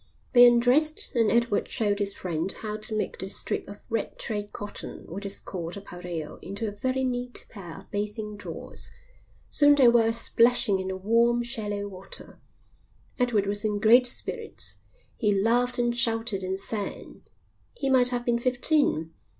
[0.33, 4.51] They undressed and Edward showed his friend how to make the strip of red trade
[4.51, 8.89] cotton which is called a pareo into a very neat pair of bathing drawers.
[9.51, 12.39] Soon they were splashing in the warm, shallow water.
[13.19, 14.77] Edward was in great spirits.
[15.17, 17.21] He laughed and shouted and sang.
[17.77, 19.11] He might have been fifteen.